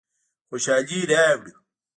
خوشحالي 0.49 0.99
راوړو. 1.09 1.51